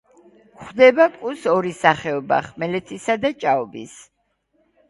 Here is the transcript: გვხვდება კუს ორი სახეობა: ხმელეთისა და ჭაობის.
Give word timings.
გვხვდება 0.59 1.05
კუს 1.17 1.43
ორი 1.51 1.75
სახეობა: 1.81 2.39
ხმელეთისა 2.49 3.19
და 3.27 3.33
ჭაობის. 3.45 3.97